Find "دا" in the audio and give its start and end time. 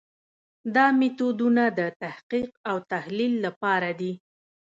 0.75-0.85